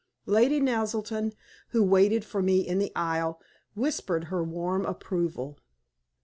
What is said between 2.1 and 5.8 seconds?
for me in the aisle, whispered her warm approval.